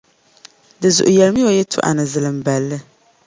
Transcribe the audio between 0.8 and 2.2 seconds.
zuɣu yεlimi ya o yɛltɔɣa ni